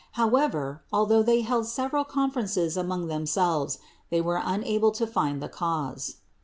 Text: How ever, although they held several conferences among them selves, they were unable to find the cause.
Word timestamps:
How 0.13 0.35
ever, 0.35 0.81
although 0.91 1.21
they 1.21 1.41
held 1.41 1.67
several 1.67 2.05
conferences 2.05 2.75
among 2.75 3.05
them 3.05 3.27
selves, 3.27 3.77
they 4.09 4.19
were 4.19 4.41
unable 4.43 4.89
to 4.93 5.05
find 5.05 5.43
the 5.43 5.47
cause. 5.47 6.15